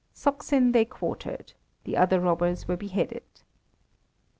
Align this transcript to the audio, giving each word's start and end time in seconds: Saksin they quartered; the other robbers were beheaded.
Saksin 0.15 0.71
they 0.73 0.83
quartered; 0.83 1.53
the 1.83 1.95
other 1.95 2.19
robbers 2.19 2.67
were 2.67 2.75
beheaded. 2.75 3.21